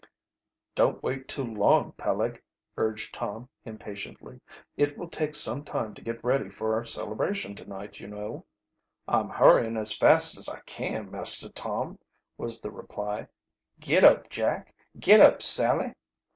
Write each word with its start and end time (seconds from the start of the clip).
"Don't 0.73 1.03
wait 1.03 1.27
too 1.27 1.43
long, 1.43 1.91
Peleg," 1.91 2.41
urged 2.75 3.13
Tom 3.13 3.49
impatiently. 3.65 4.41
"It 4.75 4.97
will 4.97 5.07
take 5.07 5.35
some 5.35 5.63
time 5.63 5.93
to 5.93 6.01
get 6.01 6.23
ready 6.23 6.49
for 6.49 6.73
our 6.73 6.85
celebration 6.85 7.53
to 7.57 7.65
night, 7.65 7.99
you 7.99 8.07
know." 8.07 8.43
"I'm 9.07 9.29
hurrying 9.29 9.77
as 9.77 9.95
fast 9.95 10.39
as 10.39 10.49
I 10.49 10.61
can, 10.61 11.11
Master 11.11 11.49
Tom," 11.49 11.99
was 12.35 12.61
the 12.61 12.71
reply. 12.71 13.27
"Git 13.79 14.03
up, 14.03 14.27
Jack! 14.27 14.73
git 14.99 15.19
up, 15.19 15.39
Sally!" 15.43 15.93